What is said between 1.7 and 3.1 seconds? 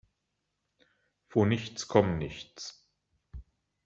komm nichts.